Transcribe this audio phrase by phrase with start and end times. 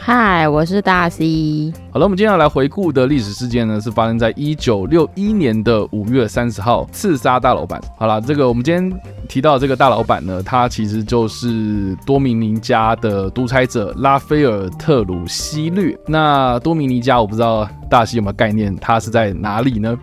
[0.00, 1.72] 嗨，我是大 C。
[1.90, 7.78] 好了，我们今天要来回顾的历史事件呢，是发生在一九六一年的五月三十号，刺杀大老板。
[7.98, 15.94] 好了，这个我们今天提到这个大老板呢，他其实就是多米尼加的独裁者拉斐尔特鲁西略。
[16.06, 19.98] 那多米尼加，我不知道大 C 有没有概念，他是在哪里呢？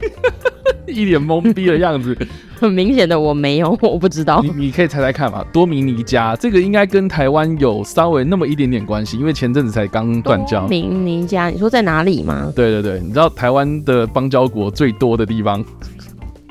[0.88, 2.16] 一脸懵逼的样子。
[2.60, 4.42] 很明显的，我没有，我不知道。
[4.42, 5.42] 你你可以猜猜看嘛？
[5.50, 10.60] 多米尼加这个应该跟台湾有稍微那么一点点关系，因为前阵子才刚断交。
[10.60, 12.52] 多米尼加，你说在哪里吗？
[12.54, 15.64] 对对对，你知道台湾的邦交国最多的地方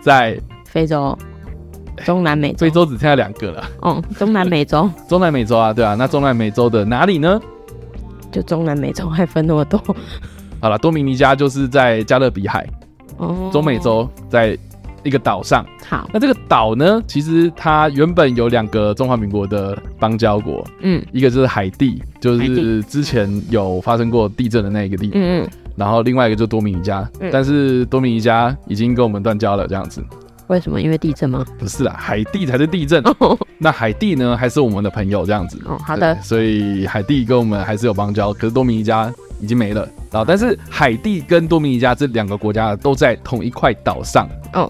[0.01, 1.15] 在非洲、
[2.03, 2.57] 中南美洲。
[2.57, 3.63] 非洲只剩下两个了。
[3.81, 4.89] 哦，中南美洲。
[5.07, 7.39] 中南美洲啊，对啊，那中南美洲的哪里呢？
[8.31, 9.79] 就中南美洲还分那么多。
[10.59, 12.67] 好了，多米尼加就是在加勒比海。
[13.19, 13.49] 哦。
[13.53, 14.57] 中美洲在。
[15.01, 30.03] 一个岛上，好，那这个岛呢，其实它原本有两个中华民国的邦交国，嗯，一个就是海地，就是之前有发生过地震的那一个地方，嗯嗯，然后另外一个就是多米尼加，嗯，但是多米尼加已经跟我们断交了，这样子。
[30.49, 30.81] 为什么？
[30.81, 31.45] 因为地震吗？
[31.57, 33.03] 不是啊，海地才是地震。
[33.57, 35.59] 那海地呢，还是我们的朋友这样子。
[35.65, 36.15] 哦，好的。
[36.21, 39.87] 所以海地跟我们还是有邦交，可是多米尼加已经没了。
[40.11, 44.27] 然后，但是海地跟多米尼加这两个国家都在同一块岛上。
[44.53, 44.69] 哦。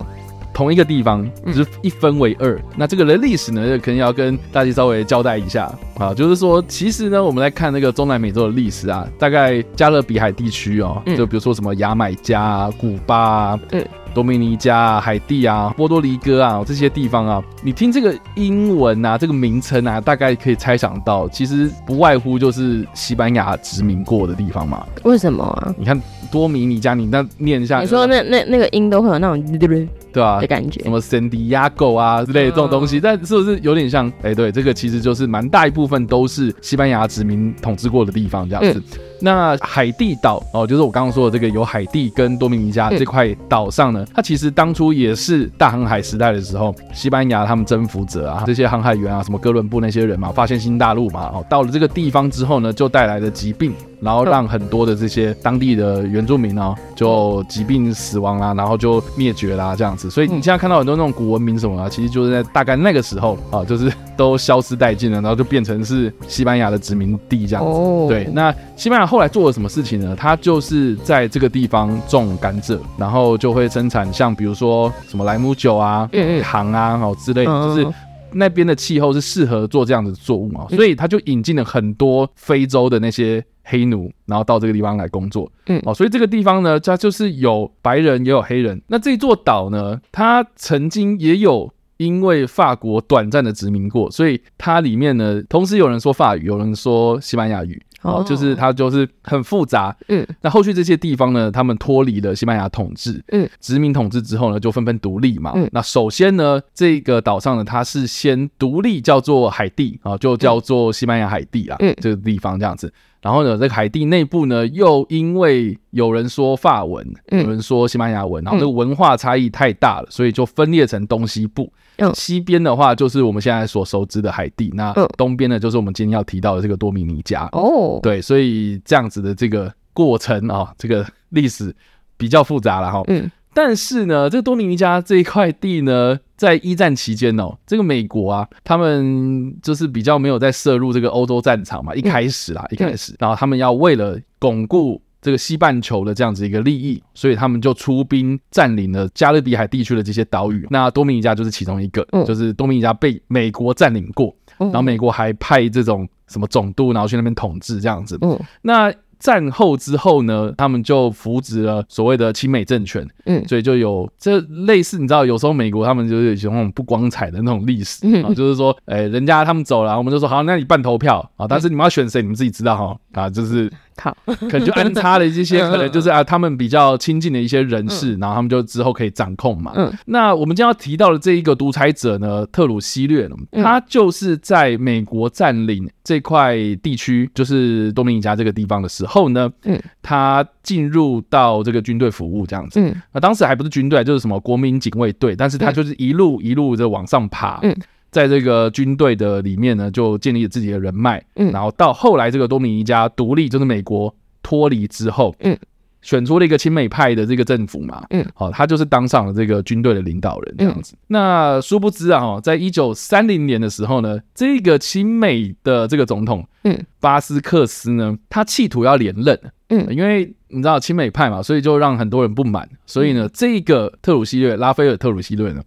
[0.52, 2.54] 同一个地方，就是一分为二。
[2.58, 24.86] 嗯、那这个的历史呢，就可能要跟大家稍微交代一下啊，就是说，其实呢，我们来看那个中南美洲的历史啊，大概加勒比海地区哦，就比如说什么牙买加啊、古巴啊、嗯、多米尼加啊、海地啊、波多黎各啊这些地方啊，你听这个英文啊，这个名称啊，大概可以猜想到，其实不外乎就是西班牙殖民过的地方嘛。
[25.04, 25.74] 为什么啊？
[25.78, 26.00] 你看
[26.32, 29.60] 多米尼加，你那念一下，你说那那那个音都会有那种
[30.12, 34.12] 对啊，的感觉，什么圣地亚哥啊之类的这种东西，但是不是有点像？
[34.24, 38.82] 哎，对，这个其实就是蛮大一部分都是西班牙殖民统治过的地方，这样子。
[39.22, 53.74] 那海地岛哦，就是我刚刚说的这个有海地跟多米尼加这块岛上呢，它其实当初也是大航海时代的时候，西班牙他们征服者啊，这些航海员啊，什么哥伦布那些人嘛，发现新大陆嘛，哦，到了这个地方之后呢，就带来了疾病。
[54.02, 60.10] 然后让很多的这些当地的原住民哦，就疾病死亡啦，然后就灭绝啦，这样子。
[60.10, 68.08] 所以你现在看到很多那种古文明什么啊，其实就是在大概那个时候啊，就是都消失殆尽了，然后就变成是西班牙的殖民地这样子。
[68.08, 70.16] 对，那西班牙后来做了什么事情呢？
[70.18, 76.10] 它就是在这个地方种甘蔗，然后就会生产像比如说什么莱姆酒啊、
[76.42, 77.88] 糖啊哦之类的，就是。
[78.34, 85.52] 那边的气候是适合做这样的作物嘛，所以他就引进了很多非洲的那些黑奴，然后到这个地方来工作。
[85.68, 88.82] 嗯，哦，所以这个地方呢，它就是有白人也有黑人。
[88.88, 97.82] 那这座岛呢，它曾经也有因为法国短暂的殖民过，所以它里面呢，同时有人说法语，有人说西班牙语。
[98.02, 112.92] 哦，就是它就是很复杂，嗯，那后续这些地方呢，他们脱离了西班牙统治，嗯，殖民统治之后呢，就纷纷独立嘛，嗯，那首先呢，这个岛上呢，它是先独立，叫做海地啊，就叫做西班牙海地啊，嗯，这个地方这样子，
[113.22, 121.72] 然后呢，这个海地内部呢，又因为有人说法文，有人说西班牙文，然后这个文化差异太大了，所以就分裂成东西部。
[122.14, 127.46] 西边的话就是我们现在所熟知的海地，那东边呢就是我们今天要提到的这个多米尼加。
[127.52, 131.76] 哦，对，所以这样子的这个过程啊、哦，这个历史
[132.16, 133.04] 比较复杂了哈。
[133.08, 145.02] 嗯，但是呢，这个多米尼加这一块地呢，在一战期间哦，这个美国啊，他们就是比较没有在涉入这个欧洲战场嘛，一开始啦，一开始，然后他们要为了巩固。
[145.22, 150.66] 这个西半球的这样子一个利益，所以他们就出兵占领了加勒比海地区的这些岛屿。
[150.70, 158.18] 那多米尼加就是其中一个，嗯、就是多米尼加被美国占领过，嗯、然后美国还派这种什么总督，然后去那边统治这样子。
[158.22, 158.90] 嗯，那
[159.20, 163.08] 战后之后呢，他们就扶植了所谓的亲美政权。
[163.26, 173.72] 嗯，所以就有这类似，你知道，有时候美国他们就是有那种不光彩的那种历史啊，就是说，哎，人家他们走了，我们就说好，那你办投票啊，但是你们要选谁，你们自己知道哈啊，就是。
[174.02, 179.74] 好，可能就安插了一些，可能就是啊，他们比较亲近的一些人士，然后他们就之后可以掌控嘛。
[179.76, 192.80] 嗯，那我们今天要提到的这一个独裁者呢，特鲁西略呢，他就是在美国占领这块地区，就是多米尼加这个地方的时候呢，嗯，他进入到这个军队服务这样子。
[192.80, 197.60] 嗯，那当时还不是军队，就是什么国民警卫队，但是他就是一路一路的往上爬。
[197.64, 197.76] 嗯。
[198.12, 201.24] 在这个军队的里面呢，就建立了自己的人脉。
[201.36, 205.58] 嗯，然后到后来这个多米尼加独立，就是美国脱离之后，嗯，
[206.02, 210.94] 选出了一个亲美派的这个政府嘛，嗯，好，他就是当上了这个军队的领导人这样子。
[210.96, 225.62] 嗯、那殊不知啊，哈，在一九三零年的时候呢，这个亲美的这个总统，嗯，巴斯克斯呢，他企图要连任，嗯，因为你知道亲美派嘛，所以就让很多人不满，所以呢，嗯、这个特鲁西略，拉斐尔特鲁西略呢。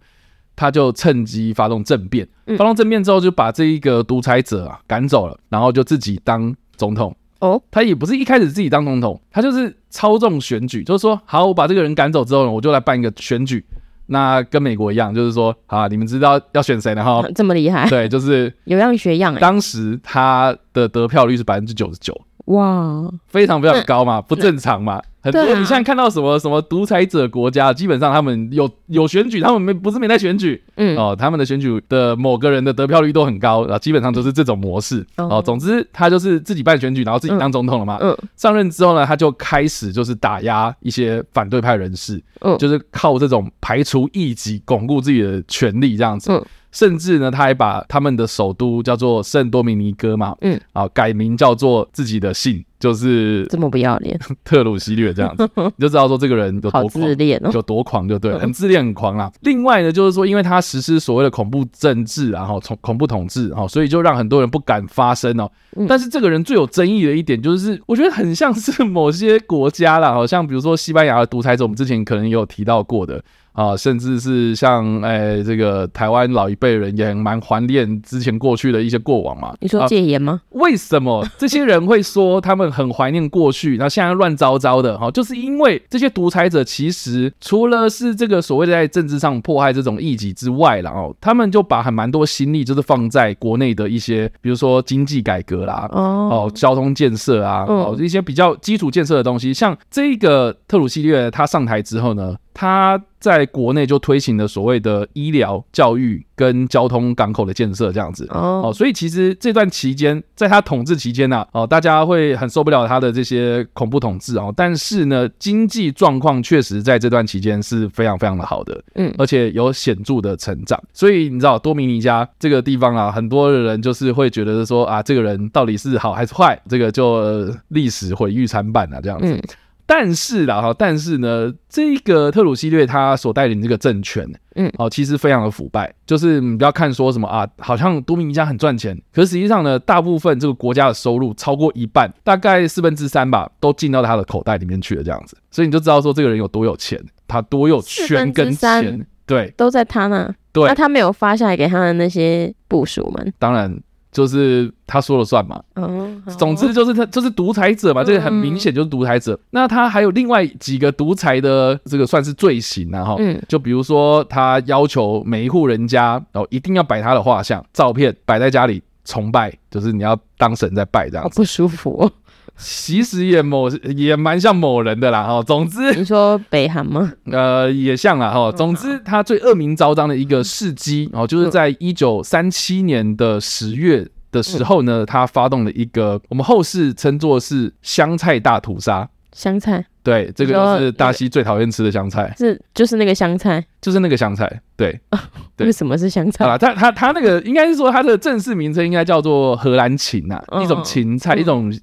[0.55, 2.27] 他就趁机发动政变，
[2.57, 7.15] 发动政变之后就把这一个独裁者啊赶走了，然后就自己当总统。
[7.39, 13.65] 哦，他也不是一开始自己当总统，他就是操纵选举，就是说，好，我把这个人赶走之后呢，我就来办一个选举。
[14.05, 17.03] 那跟美国一样，就是说，啊，你们知道要选谁呢？
[17.03, 17.89] 哈， 这么厉害？
[17.89, 19.33] 对，就是有样学样。
[19.35, 22.13] 当时他的得票率是百分之九十九。
[22.45, 25.01] 哇，非常非常高嘛，不正常嘛。
[25.21, 35.41] 很多你现在看到什么什么独裁者国家，基本上他们有有选举，他们没不是没在选举，嗯哦，他们的选举的某个人的得票率都很高啊，基本上都是这种模式哦。
[35.41, 37.97] 总之他就是自己办选举，然后自己当总统了嘛。
[38.01, 46.33] 嗯，上任之后呢，他就开始就是打压一些反对派人士，嗯，就是靠这种排除异己，巩固自己的权利这样子。
[46.33, 46.45] 嗯。
[46.73, 59.31] 甚至呢，他还把他们的首都叫做圣多米尼哥嘛，嗯，啊，改名叫做自己的姓，就是这么不要脸， 特鲁西略这样子， 你就知道说这个人有多，自恋哦，有多狂就对了， 很自恋很狂啦。
[59.39, 65.49] 另外呢，就是说，因为他实施所谓的恐怖政治，然后从恐怖统治，哈，所以就让很多人不敢发声哦。
[65.87, 73.23] 但是这个人最有争议的一点，就是我觉得很像是某些国家啦，好像比如说西班牙的独裁者，我们之前可能也有提到过的。
[73.53, 79.53] 啊，甚至是像诶、欸，这个台湾老一辈人也蛮怀念之前过去的一些过往嘛。
[79.59, 80.41] 你说戒严吗？
[80.43, 80.57] 啊？
[80.57, 83.77] 为什么这些人会说他们很怀念过去？
[83.77, 99.53] 那现在乱糟糟的哈，就是因为这些独裁者其实除了是这个所谓的在政治上迫害这种异己之外，然后他们就把很蛮多心力就是放在国内的一些，比如说经济改革啦，哦，交通建设啊，哦，一些比较基础建设的东西。
[99.53, 120.77] 像这个特鲁西略他上台之后呢，他在国内就推行了所谓的医疗、教育跟交通、港口的建设，这样子哦，所以其实这段期间，在他统治期间呢，哦，大家会很受不了他的这些恐怖统治哦，但是呢，经济状况确实在这段期间是非常非常的好的，嗯，而且有显著的成长。
[120.91, 126.61] 所以你知道多米尼加这个地方啊，很多人就是会觉得说啊，这个人到底是好还是坏？
[126.67, 129.41] 这个就历史毁誉参半啊，这样子。
[129.85, 135.93] 但是啦哈，但是呢，这个特鲁西略他所带领这个政权，嗯，哦，其实非常的腐败。
[136.05, 145.37] 就是你不要看说什么啊，好像多米尼加很赚钱，可是实际上呢，大部分这个国家的收入超过一半，大概四分之三吧，都进到他的口袋里面去了，这样子。
[145.51, 150.33] 所以你就知道说这个人有多有钱，他多有权跟钱，对，都在他那。
[150.51, 153.75] 对，那他没有发下来给他的那些部署们，当然。
[154.13, 159.37] 就是他说了算嘛，嗯，总之就是他就是独裁者嘛，这个很明显就是独裁者。
[159.49, 172.09] 那他还有另外几个独裁的这个算是罪行啊，哈，嗯，就比如说他要求每一户人家哦一定要摆他的画像、照片摆在家里崇拜，就是你要当神在拜这样子，不舒服。
[172.55, 175.43] 其实也某也蛮像某人的啦，哈。
[175.43, 177.11] 总之，你说北韩吗？
[177.25, 178.51] 呃，也像啦，哈。
[178.51, 189.09] 总之，他最恶名昭彰的一个事迹，哦，就是在一九三七年的十月的时候呢，他发动了一个我们后世称作是香菜大屠杀。
[189.33, 194.97] 香菜，对，这个就是大西最讨厌吃的香菜，是就是那个香菜，就是那个香菜，对。
[195.57, 196.45] 为什么是香菜？
[196.45, 201.73] 啊，他他他那个应该是说他的正式名称应该叫做荷兰芹呐，一种芹菜，一种。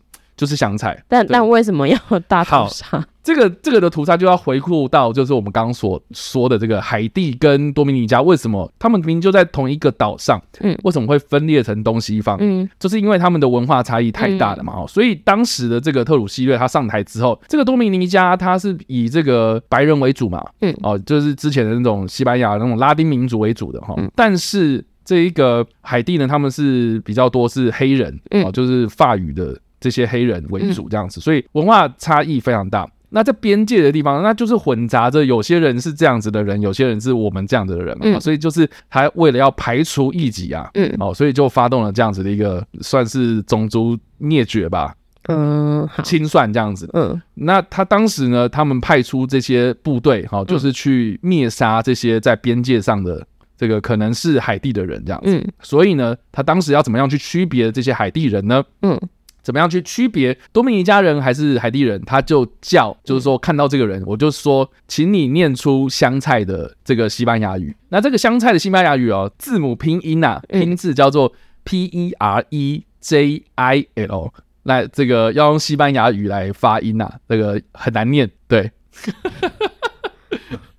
[0.41, 3.07] 就是香菜，但但为什么要大屠杀？
[3.23, 12.39] 这个这个的屠杀就要回顾到，就是我们刚刚所说的这个海地跟多米尼加，为什么他们明明就在同一个岛上，嗯，为什么会分裂成东西方？
[12.41, 29.61] 嗯，就是因为他们的文化差异太大了嘛，哦，所以当时的这个特鲁西略他上台之后，这个多米尼加他是以这个白人为主嘛，嗯，哦，就是之前的那种西班牙那种拉丁民族为主的哈，但是这一个海地呢，他们是比较多是黑人，哦，就是法语的。
[29.81, 32.89] 这些黑人为主这样子，所以文化差异非常大。
[33.13, 38.21] 那在边界的地方，那就是混杂着有些人是这样子的人，有些人是我们这样子的人嘛。
[38.21, 44.95] 所以就是他为了要排除异己啊，嗯，哦，所以就发动了这样子的一个算是种族灭绝吧，
[45.29, 46.89] 嗯，清算这样子。
[46.93, 55.53] 嗯，那他当时呢，他们派出这些部队，哈，就是去灭杀这些在边界上的这个可能是海地的人这样子。
[55.63, 58.63] 所以呢，他当时要怎么样去区别这些海地人呢？
[58.83, 58.97] 嗯。
[59.43, 62.01] 怎么样去区别多米尼加人还是海地人？
[62.05, 67.75] 他就叫，就是说看到这个人，我就说，请你念出香菜的这个西班牙语。
[67.89, 71.33] 那这个香菜的西班牙语哦，字母拼音啊，拼字叫做
[71.65, 74.33] P E R E J I L。
[74.63, 78.31] 那，这个要用西班牙语来发音啊，这个很难念。
[78.47, 78.71] 对，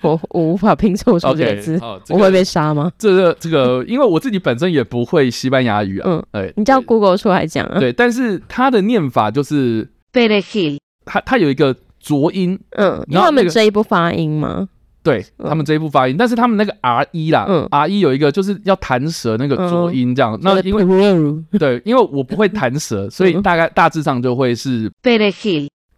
[0.00, 2.90] 我我无法拼凑出这个字，okay, 哦这个、我会被杀吗？
[2.98, 6.08] 这个这个，因为我自己本身也不会西班牙语啊。
[6.08, 7.78] 嗯，哎，你叫 Google 出来讲啊。
[7.78, 12.58] 对，但是它的念法就是贝勒希，它它有一个浊音。
[12.76, 14.68] 嗯，因为他们这一部发音吗？
[15.00, 20.34] 对他们这一部发音，但是他们那个 R 一啦、嗯、，R 一有一个就是要弹舌那个浊音这样。
[20.34, 20.84] 嗯、那因为
[21.58, 24.90] 对，因为我不会弹舌，所以大概大致上就会是。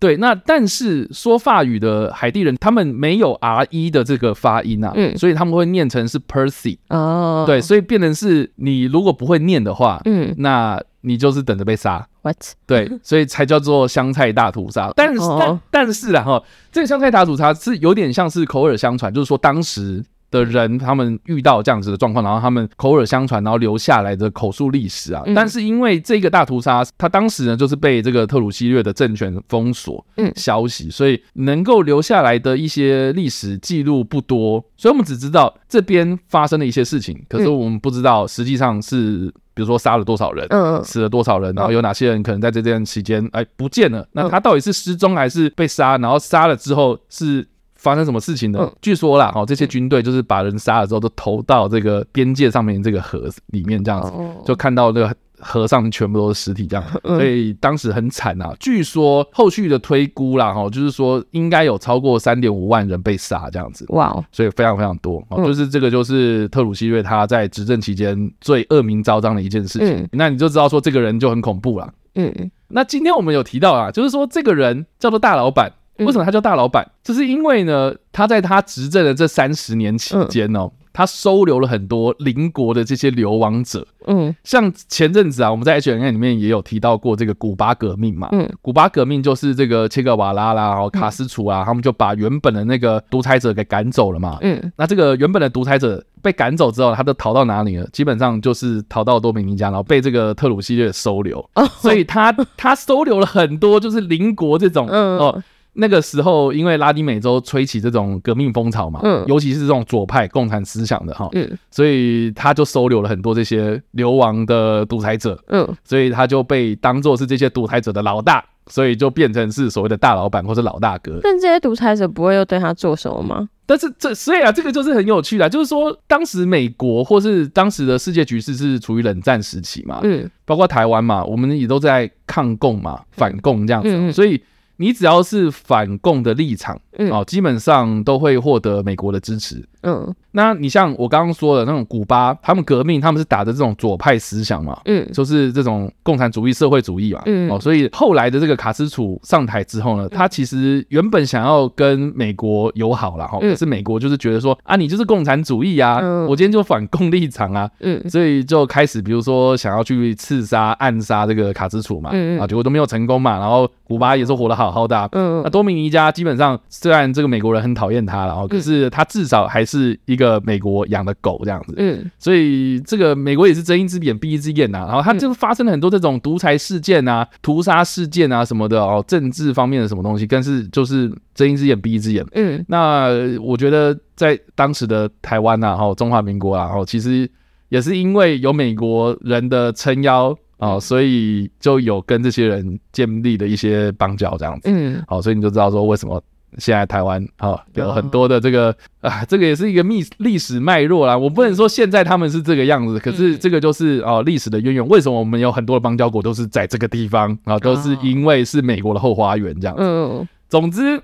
[0.00, 12.06] 对，那但是说法语的海地人，他们没有 R 一的这个发音啊，嗯，所以他们会念成是 Percy 哦，对，所以变成是你如果不会念的话，嗯，那你就是等着被杀。
[12.22, 12.36] What？
[12.66, 14.90] 对，所以才叫做香菜大屠杀。
[14.96, 15.38] 但是、哦、
[15.70, 16.42] 但但是啦哈，
[16.72, 20.02] 这个香菜大屠杀是有点像是口耳相传，就是说当时。
[20.30, 25.22] 的人，他们遇到这样子的状况，然后他们口耳相传，然后留下来的口述历史啊。
[25.26, 45.98] 嗯、但是因为这个大屠杀，他当时呢就是被这个特鲁西略的政权封锁，嗯，消息，所以能够留下来的一些历史记录不多，所以我们只知道这边发生了一些事情，可是我们不知道实际上是，比如说杀了多少人，嗯，死了多少人，然后有哪些人可能在这段期间哎不见了，那他到底是失踪还是被杀？
[45.98, 47.48] 然后杀了之后是。
[47.80, 48.58] 发生什么事情呢？
[48.60, 54.12] 嗯、据说啦，哦，这些军队就是把人杀了之后，都投到这个边界上面这个河里面，这样子，
[54.44, 58.54] 就看到这个河上全部都是尸体，这样， 所以当时很惨啊。
[58.60, 70.06] 据说后续的推估啦，哈，就是说应该有超过三点五万人被杀，这样子，哇，所以非常非常多，就是这个就是特鲁西略他在执政期间最恶名昭彰的一件事情。
[70.12, 71.90] 那你就知道说这个人就很恐怖了。
[72.16, 75.72] 嗯，那今天我们有提到啊，就是说这个人叫做大老板。
[76.06, 76.86] 为什么他叫大老板？
[77.02, 83.86] 就是因为呢，他在他执政的这三十年期间哦，他收留了很多邻国的这些流亡者。
[84.06, 88.28] 嗯，像前阵子啊，我们在 H&M 里面也有提到过这个古巴革命嘛。
[88.32, 94.38] 嗯，古巴革命就是这个切格瓦拉啦，然后卡斯楚啊，他们就把原本的那个独裁者给赶走了嘛。
[94.40, 97.86] 嗯，那这个原本的独裁者被赶走之后，他都逃到哪里了？
[97.92, 101.38] 基本上就是逃到多米尼加，然后被这个特鲁西略收留。
[101.54, 105.42] 哦，所以他他收留了很多就是邻国这种哦。
[105.74, 121.20] 那个时候，因为拉丁美洲吹起这种革命风潮嘛，嗯，尤其是这种左派共产思想的哈，嗯，所以他就收留了很多这些流亡的独裁者，嗯，所以他就被当做是这些独裁者的老大，所以就变成是所谓的大老板或者老大哥。
[121.22, 123.48] 但这些独裁者不会又对他做什么吗？
[123.64, 134.42] 但是这所以啊，这个就是很有趣的，就是说当时美国或是当时的世界局势是处于冷战时期嘛，嗯，包括台湾嘛，我们也都在抗共嘛，反共这样子，嗯，所以。
[134.80, 139.62] 你只要是反共的立场，嗯，哦，基本上都会获得美国的支持。
[139.82, 169.98] 嗯，那你像我刚刚说的那种古巴，他们革命，他们是打着这种左派思想嘛，嗯，就是这种共产主义、社会主义嘛，嗯，哦，所以后来的这个卡斯楚上台之后呢，他其实原本想要跟美国友好啦，哈，可是美国就是觉得说啊，你就是共产主义啊，我今天就反共立场啊，嗯，所以就开始比如说想要去刺杀、暗杀这个卡斯楚嘛，嗯，啊，结果都没有成功嘛，然后古巴也是活得好好的，啊，嗯，那多米尼加基本上虽然这个美国人很讨厌他了，哦，可是他至少还是。
[170.06, 183.08] 一个美国养的狗这样子，嗯，所以这个美国也是睁一只眼闭一只眼呐，然后他就发生了很多这种独裁事件啊、屠杀事件啊什么的哦，政治方面的什么东西，但是就是睁一只眼闭一只眼，嗯，那
[183.40, 187.30] 我觉得在当时的台湾呐，哈，中华民国啊，哦，其实
[187.68, 196.22] 也是因为有美国人的撑腰啊，所以就有跟这些人建立的一些邦交这样子，嗯，好，所以你就知道说为什么。
[196.58, 201.16] 现在台湾啊，有很多的这个啊，这个也是一个历历史脉络啦。
[201.16, 204.88] 我不能说现在他们是这个样子，可是这个就是哦历史的渊源。
[204.88, 207.56] 为什么我们有很多的邦交国都是在这个地方啊？
[207.60, 210.26] 都是因为是美国的后花园这样子。
[210.48, 211.00] 总之。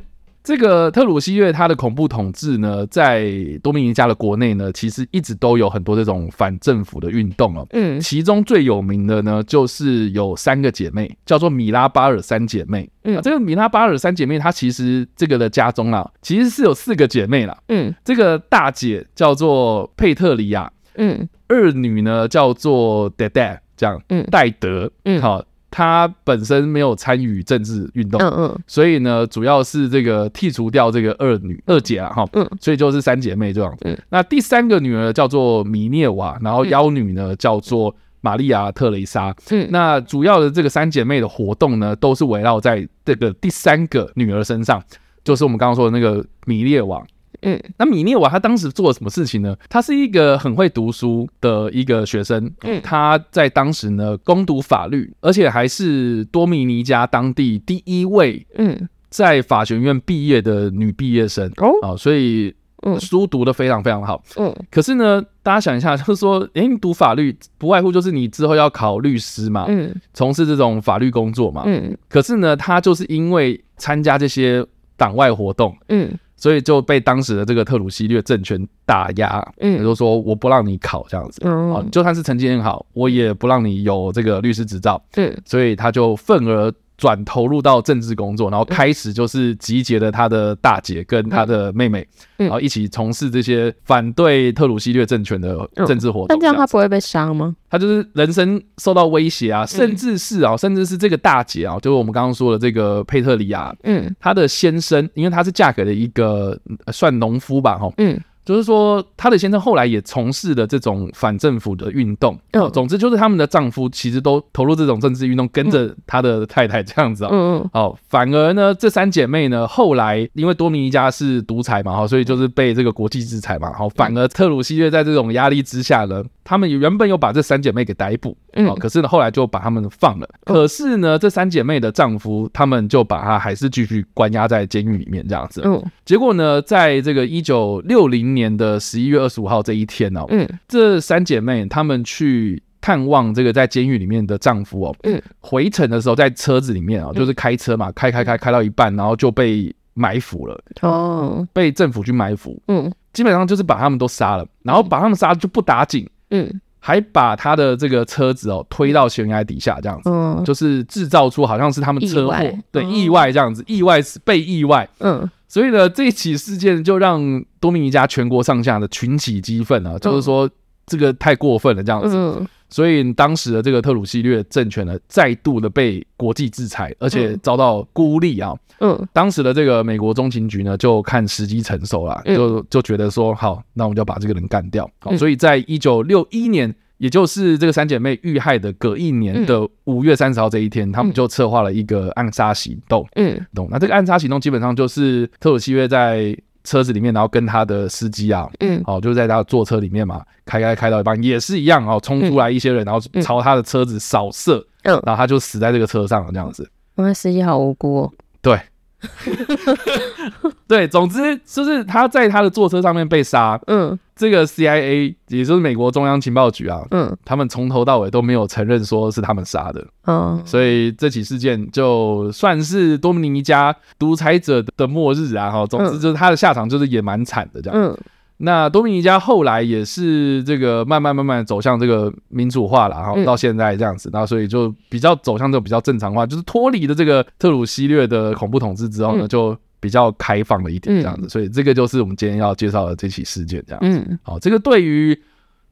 [0.46, 3.34] 这个特鲁西略他的恐怖统治呢，在
[3.64, 7.66] 多米尼加的国内呢，其实一直都有很多这种反政府的运动哦。
[7.72, 12.88] 嗯，其中最有名的呢，就是有三个姐妹，叫做米拉巴尔三姐妹。
[13.02, 17.58] 嗯，这个米拉巴尔三姐妹，她其实这个的家中啊，其实是有四个姐妹啦。
[17.66, 20.72] 嗯，这个大姐叫做佩特里亚。
[20.94, 24.00] 嗯，二女呢叫做戴戴，这样。
[24.10, 24.88] 嗯，戴德。
[25.06, 25.44] 嗯，好。
[25.76, 39.37] 他本身没有参与政治运动，嗯嗯，所以呢，主要是这个剔除掉这个二女二姐啊，哈，嗯，所以就是三姐妹这样，嗯，那第三个女儿叫做米涅瓦，然后妖女呢叫做玛利亚·特雷莎。
[39.50, 44.83] 嗯，那主要的这个三姐妹的活动呢，都是围绕在这个第三个女儿身上，
[45.23, 47.04] 就是我们刚刚说的那个米涅瓦。
[47.43, 49.57] 嗯，那米涅瓦他当时做了什么事情呢？
[49.69, 64.55] 他是一个很会读书的一个学生，嗯，他在当时呢攻读法律，而且还是多米尼加当地第一位嗯在法学院毕业的女毕业生哦，啊，所以嗯书读的非常非常好，嗯。
[64.71, 71.97] 可是呢，大家想一下，就是说，诶，你读法律不外乎就是你之后要考律师嘛，嗯，从事这种法律工作嘛，嗯。
[72.09, 74.64] 可是呢，他就是因为参加这些
[74.97, 76.12] 党外活动，嗯。
[76.37, 86.73] 所以就被当时的这个特鲁西略政权打压，嗯，也就是说我不让你考这样子，嗯，啊，就算是成绩很好，我也不让你有这个律师执照，对，所以他就愤而。
[86.96, 96.26] 转投入到政治工作，然后开始就是集结了他的大姐跟他的妹妹，然后一起从事这些反对特鲁西略政权的政治活动。
[96.28, 97.54] 但这样他不会被杀吗？
[97.68, 106.58] 他就是人生受到威胁啊，甚至是啊，甚至是这个大姐啊，就是我们刚刚说的这个佩特里亚，嗯，她的先生，因为她是嫁给了一个
[106.92, 108.18] 算农夫吧，哈，嗯。
[108.46, 112.38] 就是说，她的先生后来也从事了这种反政府的运动。
[112.52, 117.30] 哦，总之就是他们的丈夫其实都投入这种政治运动，跟着他的太太这样子啊。
[117.32, 117.70] 嗯嗯。
[117.72, 123.72] 哦，反而呢，这三姐妹呢，后来因为多米尼加是独裁嘛，哈，所以就是被这个国际制裁嘛。
[123.72, 130.28] 好，反而特鲁西略在这种压力之下呢，他们原本有把这三姐妹给逮捕，嗯，可是呢，后来就把他们放了。
[130.44, 135.62] 可是呢，这三姐妹的丈夫，他们就把她还是继续关押在监狱里面这样子。
[135.64, 135.82] 嗯。
[136.04, 150.58] 结果呢，在这个一九六零年的十一月二十五号这一天哦，嗯，这三姐妹她们去探望这个在监狱里面的丈夫哦，嗯，回程的时候在车子里面啊，就是开车嘛，开开开开到一半，然后就被埋伏了。
[150.82, 162.33] 哦，被政府去埋伏，嗯，基本上就是把他们都杀了，然后把他们杀了就不打紧，嗯，还把他的这个车子哦推到悬崖底下这样子，嗯，就是制造出好像是他们车祸
[162.71, 165.28] 对意外这样子，意外是被意外，嗯。
[165.49, 170.49] 所以呢，这一起事件就让多米尼加全国上下的群起激愤啊，就是说
[170.87, 172.46] 这个太过分了这样子。
[172.68, 178.55] 所以当时的这个特鲁西略政权呢，再度的被国际制裁，而且遭到孤立啊。
[178.81, 184.90] 嗯，当时的这个美国中情局呢，就看时机成熟了，就就觉得说，好，那我们就把这个人干掉。
[184.99, 186.75] 好，所以在一九六一年。
[186.99, 193.07] 也就是这个三姐妹遇害的隔一年的五月三十号这一天，他们就策划了一个暗杀行动。
[193.16, 193.68] 嗯，懂。
[193.70, 196.35] 那这个暗杀行动基本上就是特鲁西略在
[196.66, 206.68] 车子里面，然后跟他的司机啊，嗯，好，就在他的坐车里面嘛，开开开到一半也是一样哦，冲出来一些人，然后朝他的车子扫射，嗯，然后他就死在这个车上了，这样子。
[206.96, 208.12] 那司机好无辜哦。
[208.42, 208.61] 对。
[210.66, 213.61] 对，总之就是他在他的坐车上面被杀。
[213.66, 219.87] 嗯，这个 CIA 也就是美国中央情报局啊，嗯，他们从头到尾都没有承认说是他们杀的。
[220.06, 225.50] 嗯，所以这起事件就算是多米尼加独裁者的末日啊。
[225.50, 227.78] 哈，总之就是他的下场就是也蛮惨的这样。
[227.80, 227.96] 嗯。
[228.38, 244.18] 那多米尼加后来也是这个慢慢慢慢走向这个民主化了，然后到现在这样子，那所以就比较走向这种比较正常化，就是脱离了这个特鲁西略的恐怖统治之后呢，就比较开放了一点这样子，所以这个就是我们今天要介绍的这起事件这样子。
[244.22, 245.18] 好，这个对于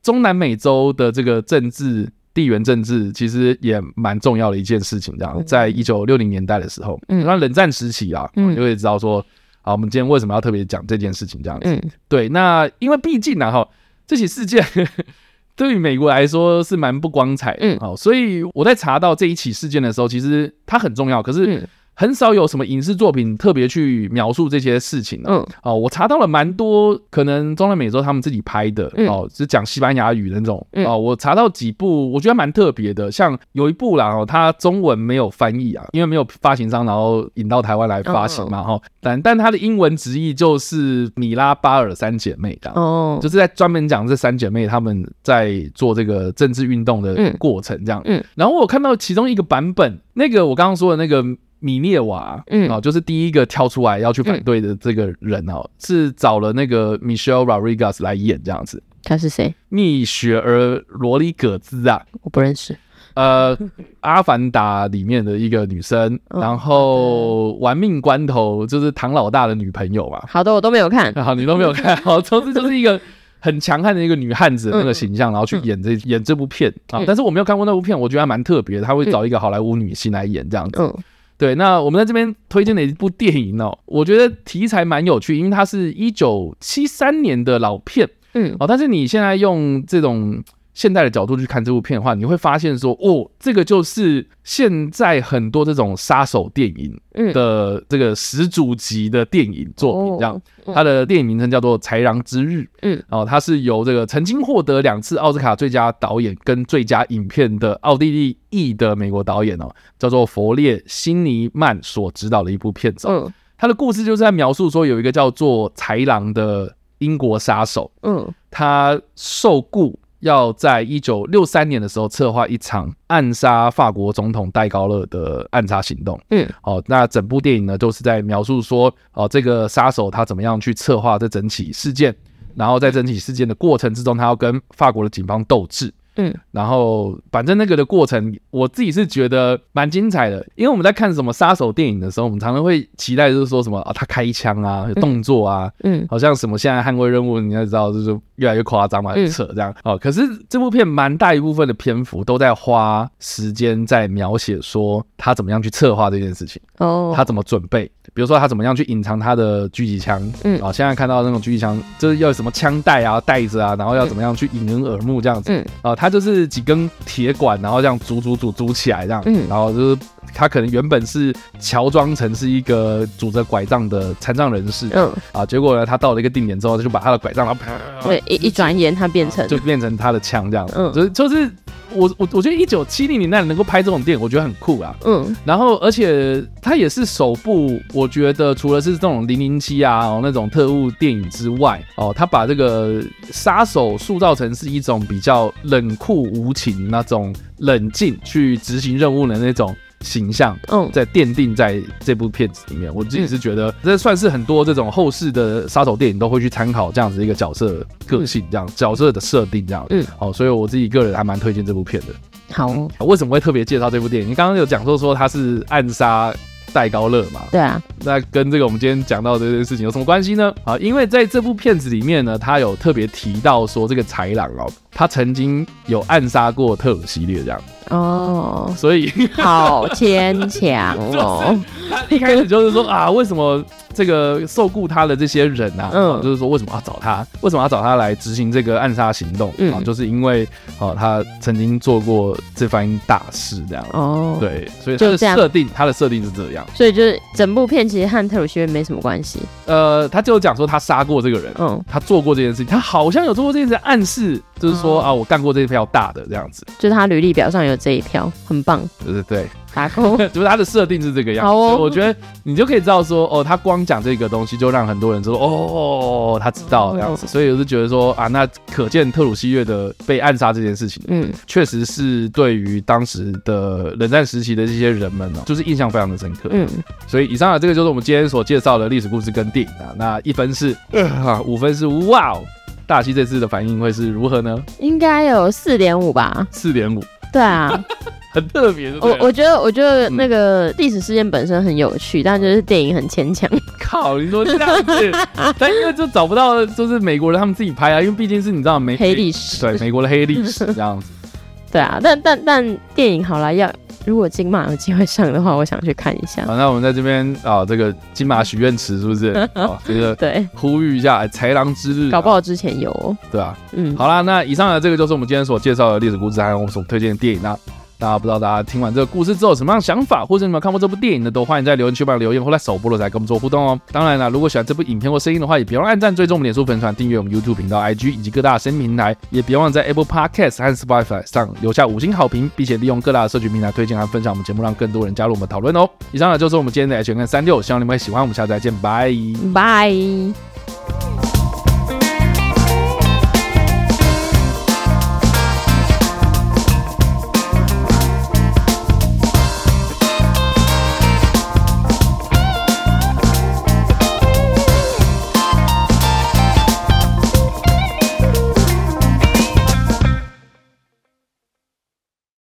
[0.03, 9.22] 中南美洲的这个政治地缘政治其实也蛮重要的一件事情，这样，在一九六零年代的时候，那冷战时期啊，就会知道说。
[9.64, 11.42] 好，我们今天为什么要特别讲这件事情？
[11.42, 13.66] 这样子，嗯、对，那因为毕竟呢，哈，
[14.07, 14.62] 这起事件
[15.57, 21.61] 对于美国来说是蛮不光彩，嗯，好，所以我在查到这一起事件的时候，其实它很重要，可是。
[21.61, 25.30] 嗯很少有什么影视作品特别去描述这些事情的。
[25.30, 30.66] 嗯，哦，我查到了蛮多，可能中南美洲他们自己拍的，哦，是讲西班牙语的那种。
[30.85, 38.80] 哦，我查到几部，我觉得蛮特别的，像有一部啦，哦，它中文没有翻译啊，因为没有发行商，然后引到台湾来发行嘛，哈。
[39.00, 48.02] 但但它的英文直译就是米拉巴尔三姐妹这样，哦，就是在专门讲这三姐妹她们在做这个政治运动的过程这样。
[48.04, 51.24] 嗯，然后我看到其中一个版本，那个我刚刚说的那个。
[51.64, 58.83] 米涅瓦，嗯，哦，就是第一个跳出来要去反对的这个人哦，嗯、是找了那个 Michelle Rodriguez 来演这样子。
[59.03, 59.55] 他是谁？
[59.70, 62.77] 蜜雪儿罗里葛兹啊，我不认识。
[63.14, 63.57] 呃，
[64.00, 70.20] 《阿凡达》里面的一个女生，哦、然后《玩命关头》就是唐老大的女朋友嘛。
[70.29, 71.12] 好的，我都没有看。
[71.24, 71.96] 好，你都没有看。
[71.98, 73.00] 好， 总之就是一个
[73.38, 77.03] 很强悍的一个女汉子的那个形象，嗯、然后去演这、嗯、演这部片啊。
[77.07, 78.85] 但是我没有看过那部片，我觉得还蛮特别的。
[78.85, 80.83] 他会找一个好莱坞女星来演这样子。
[80.83, 80.94] 嗯
[81.37, 90.42] 对，那我们在这边推荐的一部电影哦，我觉得题材蛮有趣，因为它是一九七三年的老片，嗯，哦，但是你现在用这种
[90.74, 97.00] 现代的角度去看这部片的话，你会发现说，哦，这个就是现在很多这种杀手电影
[97.32, 100.42] 的这个始祖级的电影作品，这样。
[100.74, 102.60] 它的电影名称叫做《豺狼之日》。
[102.82, 113.06] 嗯，哦，它是由这个曾经获得两次奥斯卡最佳导演跟最佳影片的奥地利裔的美国导演哦，叫做佛列·辛尼曼所执导的一部片子。
[113.08, 117.92] 嗯，他的故事就是在描述说，有一个叫做豺狼的英国杀手。
[118.02, 119.96] 嗯，他受雇。
[120.24, 126.18] 要在一九六三年的时候策划一场暗杀法国总统戴高乐的暗杀行动。
[126.30, 132.14] 嗯，好，那整部电影呢都是在描述说，哦，这个杀手他怎么样去策划这整起事件，
[132.54, 135.92] 然后在整起事件的过程之中，他要跟法国的警方斗智。
[136.16, 149.74] 嗯，然后反正那个的过程，我自己是觉得蛮精彩的，因为我们在看什么杀手电影的时候，我们常常会期待就是说什么啊，他开枪啊，有动作啊，嗯，好像什么现在捍卫任务，你要知道就是越来越夸张嘛，很扯这样。
[149.83, 149.98] 哦。
[149.98, 169.98] 可是这部片蛮大一部分的篇幅都在花时间在描写说他怎么样去策划这件事情哦，他怎么准备，比如说他怎么样去隐藏他的狙击枪，嗯，啊，现在看到那种狙击枪就是要什么枪带啊、袋子啊，然后要怎么样去引人耳目这样子，嗯，啊，他就是几根铁管，然后这样组组组组起来这样，嗯，然后就是
[170.33, 177.72] 他可能原本是乔装成是一个拄着拐杖的残障人士，嗯，啊，结果呢，他到了一个定点之后，他就把他的拐杖，然后啪，
[178.07, 181.50] 对，一一转眼他变成就变成他的枪这样，嗯，就是就是。
[181.94, 184.94] 我我我觉得一九七零年代能够拍这种电影，我觉得很酷啊。
[185.04, 199.74] 嗯，然后而且它也是首部，我觉得除了是这种零零七啊哦那种特务电影之外，哦，他把这个杀手塑造成是一种比较冷酷无情、那种冷静去执行任务的那种。
[200.04, 212.08] 形象，嗯，在奠定在这部片子里面，我自己是觉得这算是很多这种后世的杀手电影都会去参考这样子一个角色个性，这样角色的设定这样，嗯，好，所以我自己个人还蛮推荐这部片的。
[212.52, 212.68] 好，
[213.00, 214.30] 为什么会特别介绍这部电影？
[214.30, 216.32] 你刚刚有讲说说他是暗杀
[216.72, 217.40] 戴高乐嘛？
[217.50, 220.52] 对啊，那跟这个我们今天讲到的这件事情有什么关系呢？
[220.64, 227.60] 啊，因为在这部片子里面呢，他有特别提到说这个豺狼哦，他曾经有暗杀过特鲁西列这样。
[227.94, 231.59] 哦，所以 好牵强哦。
[231.90, 237.24] 他一开始就是说啊，为什么这个受雇他的这些人啊，嗯，就是说为什么要找他？
[237.42, 239.52] 为什么要找他来执行这个暗杀行动？
[239.59, 243.87] 嗯，啊，就是因为哦，他曾经做过这番大事，这样。
[243.92, 246.66] 哦，对，所以他的设定，他的设定是这样。
[246.74, 249.40] 所以就是整部片其实和特鲁西约没什么关系。
[249.66, 256.66] 呃，他就讲说他杀过这个人，嗯，他做过这件事情，他好像有做过这件事，暗示就是说啊，我干过这一票大的这样子。
[256.78, 257.74] 就是他履历表上有。
[257.85, 261.53] 这一票很棒，对对对，打勾， 就是他的设定是这个样子。
[261.53, 267.27] 好哦，我觉得你就可以知道说，哦，他光讲这个东西就让很多人说，哦，他知道这样子。
[267.27, 276.49] 所以我是觉得说啊，那可见特鲁西月的被暗杀这件事情，嗯，确实是对于当时的冷战时期的这些人们哦，就是印象非常的深刻。
[276.53, 276.66] 嗯，
[277.07, 279.92] 所以以上的这个就是我们今天所介绍的历史故事跟电影啊。
[279.94, 280.75] 那一分是
[281.23, 282.42] 啊，五分是哇哦，
[282.87, 284.59] 大西这次的反应会是如何呢？
[284.79, 287.05] 应该有四点五吧，四点五。
[287.35, 287.85] 对啊，
[288.33, 288.92] 很特别。
[289.01, 293.51] 我我觉得，我觉得那个历史事件本身很有趣，嗯、但就是电影很牵强。
[293.81, 295.12] 靠，你说这样子，
[295.59, 301.11] 但因为就找不到，就是美国人他们自己拍啊，因为毕竟是你知道美黑历史，对美国的黑历史这样子。
[301.73, 303.68] 对啊，但但但电影好了，要
[304.04, 306.44] 如果金马有机会上的话，我想去看一下。
[306.46, 309.28] 好，那我们在这边啊，这个金马许愿池是不是？
[309.54, 313.16] 啊，这个对，呼吁一下，豺狼之日，搞不好之前有哦。
[313.30, 317.58] 对啊，嗯，好啦，那以上的这个就是我们今天所介绍的历史故事，还有我们所推荐的电影啊。
[318.04, 323.80] 大家不知道大家听完这个故事之后有什么样想法，或者你们看过这部电影的，都欢迎在留言区帮留言，或在首播的时候跟我们做互动哦。
[323.90, 335.88] 当然了，如果喜欢这部影片或声音的话，也别忘按赞、追踪我们脸书粉团、订阅我们 YouTube 频道、IG 以及各大声音平台，也别忘在 Apple Podcast 和 Spotify 上留下五星好评，并且利用各大的社群平台推荐和分享我们节目，让更多人加入我们讨论哦。
[336.12, 338.20] 以上呢就是我们今天的 H&M 365，希望你们会喜欢。
[338.20, 339.10] 我们下次再见，拜
[339.54, 341.34] 拜。